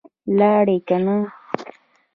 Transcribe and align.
لاړې 0.37 0.77
که 0.87 0.97
نه؟ 1.05 1.15